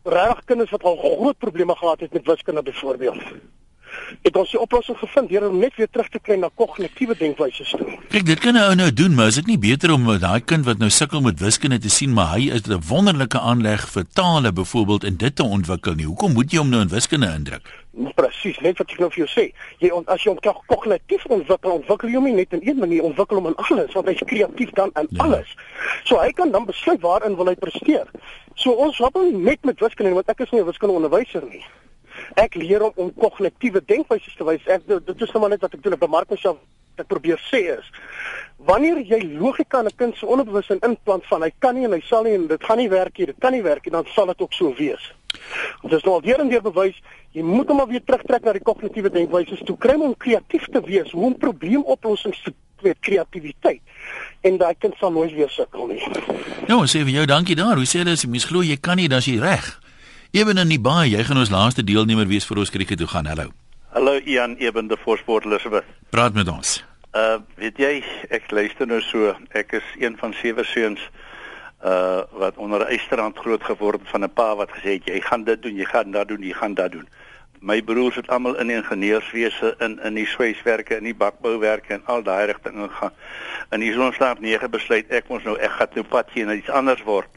[0.05, 3.23] regtig kinders wat al groot probleme gehad het met wiskunde byvoorbeeld
[4.23, 7.71] het ons die oplossing gevind deur om net weer terug te kry na kognitiewe denkwyses
[7.77, 7.89] toe.
[8.13, 10.65] Kyk, dit kan 'n ou nou doen, maar is dit nie beter om daai kind
[10.65, 14.53] wat nou sukkel met wiskunde te sien, maar hy het 'n wonderlike aanleg vir tale
[14.53, 16.07] byvoorbeeld en dit te ontwikkel nie.
[16.07, 17.85] Hoekom moet jy hom nou in wiskunde indruk?
[18.15, 19.53] Presies, net wat ek nou vir jou sê.
[19.79, 23.37] Jy as jy hom kognitief ontwikkel, ontwikkel jy hom nie net in een manier, ontwikkel
[23.37, 25.23] hom in alles, want hy's kreatief dan in ja.
[25.23, 25.57] alles.
[26.05, 28.07] So hy kan dan besluit waarin wil hy presteer.
[28.55, 31.65] So ons wat net met wiskunde, want ek is nie 'n wiskundeonderwyser nie
[32.35, 34.67] ek leer om om kognitiewe denkwyse te wys.
[34.67, 35.93] Ek dit is nou maar net wat ek doen.
[35.93, 36.59] Ek bemark myself
[36.97, 37.89] ek probeer sê is
[38.67, 42.01] wanneer jy logika in 'n kind se onderbewussyn inplant van hy kan nie en hy
[42.01, 44.27] sal nie en dit gaan nie werk nie, dit kan nie werk nie, dan sal
[44.27, 45.13] dit ook so wees.
[45.83, 46.97] Dit is nou al deur en deur bewys,
[47.33, 50.81] jy moet hom maar weer terugtrek na die kognitiewe denkwyse toe kry om kreatief te
[50.81, 53.81] wees, hoe om probleemoplossings te met kreatiwiteit
[54.41, 56.03] en daai kind sal nooit weer sukkel nie.
[56.69, 57.77] Nou, sê vir jou dankie daar.
[57.77, 59.81] Hoe sê jy as jy mens glo jy kan nie, dan is jy reg.
[60.31, 63.29] Eben in die baie, jy gaan ons laaste deelnemer wees vir ons krieket toe gaan.
[63.31, 63.53] Hallo.
[63.95, 65.85] Hallo Ian Eben de Voorsport Elizabeth.
[66.11, 66.83] Praat met ons.
[67.15, 67.93] Uh weet jy,
[68.35, 69.37] ek luister nou so.
[69.55, 71.01] Ek is een van sewe seuns
[71.85, 75.63] uh wat onder Eysterrand groot geword van 'n pa wat gesê het jy gaan dit
[75.63, 77.07] doen, jy gaan dat doen, jy gaan dat doen.
[77.61, 82.23] My broers het almal in ingenieurswese in in die swyswerke, in die bakbouwerke en al
[82.23, 83.15] daai rigtinge gegaan.
[83.71, 86.43] En hier is ons slaap 9 besluit ek ons nou ek gaan nou pad gee
[86.43, 87.31] en iets anders word.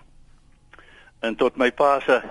[1.20, 2.22] En tot my pa se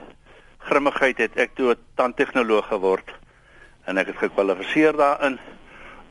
[0.68, 3.08] grimmigheid het ek toe 'n tandtegnoloog geword
[3.88, 5.38] en ek het gekwalifiseer daarin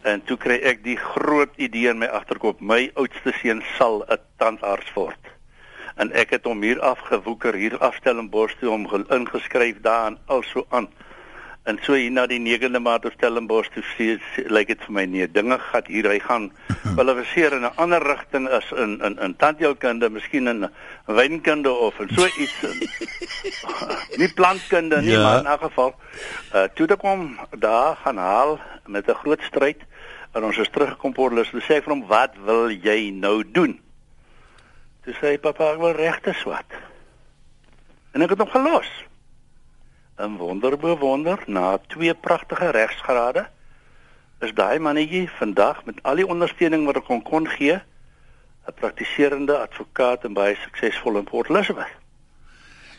[0.02, 4.17] en toe kry ek die groot idee in my agterkop my oudste seun sal 'n
[4.38, 5.20] tandarts word.
[5.98, 10.17] En ek het hom hier afgewoeker hier afstel in Bos toe om ingeskryf daar en
[10.26, 10.88] also aan
[11.67, 15.03] En so hier na die 9de Maart op Stellenbosch toe sien lyk dit vir my
[15.12, 16.45] nee, dinge gaan hier hy gaan
[16.95, 20.69] kwalifiseer in 'n ander rigting as in in in tandheelkunde, miskien in
[21.06, 22.56] wynkunde of in so iets.
[24.21, 25.23] nie plantkunde nie, ja.
[25.23, 25.95] maar in 'n geval.
[26.56, 29.84] Uh toe ek hom daar gaan haal met 'n groot stryd
[30.32, 33.80] en ons is teruggekom Portlus, toe sê ek vir hom, "Wat wil jy nou doen?"
[35.03, 36.71] Toe sê hy, "Pappa, ek wil regte swat."
[38.13, 38.88] En ek het hom gelos.
[40.17, 43.47] 'n wonderbewonder na twee pragtige regsgrade
[44.39, 47.75] is daai mannetjie vandag met al die ondersteuning wat ek kon kon gee
[48.67, 51.93] 'n praktiserende advokaat en baie suksesvol in Port Elizabeth.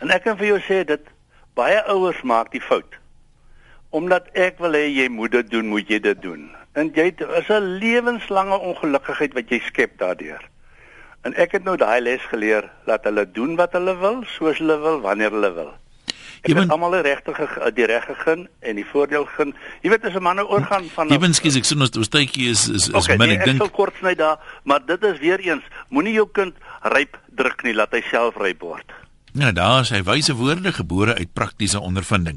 [0.00, 1.11] En ek kan vir jou sê dit
[1.54, 2.94] baie ouers maak die fout.
[3.90, 6.54] Omdat ek wil hê jy moet dit doen, moet jy dit doen.
[6.72, 10.48] En jy is 'n lewenslange ongelukkigheid wat jy skep daardeur.
[11.22, 14.78] En ek het nou daai les geleer dat hulle doen wat hulle wil, soos hulle
[14.78, 15.72] wil, wanneer hulle wil.
[16.46, 17.35] Jy moet almal die regte
[17.74, 19.55] die reg gegee en die voordeel gegee.
[19.83, 22.51] Jy weet as 'n man nou oorgaan van Jy wens ek sien ons ons tydjie
[22.51, 23.61] is is is okay, min nee, ek dink.
[23.61, 27.64] Ek sal kort sny daar, maar dit is weer eens moenie jou kind ryp druk
[27.64, 28.92] nie, laat hy self ryp word.
[29.33, 32.37] Ja, daar is hy wyse woorde gebore uit praktiese ondervinding.